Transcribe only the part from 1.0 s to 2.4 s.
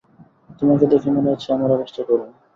মনে হচ্ছে তোমার অবস্থা করুণ।